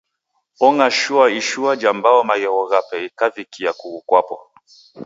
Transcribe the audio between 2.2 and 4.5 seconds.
maghegho ghape ghikavikia kughu kwapo.